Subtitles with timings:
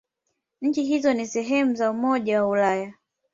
[0.61, 2.93] Nchi hizo si sehemu za Umoja wa Ulaya.